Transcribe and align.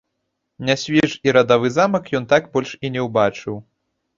Нясвіж 0.69 1.11
і 1.29 1.35
радавы 1.37 1.71
замак 1.75 2.11
ён 2.21 2.27
так 2.35 2.51
больш 2.57 2.75
і 2.87 2.95
не 2.97 3.01
ўбачыў. 3.09 3.63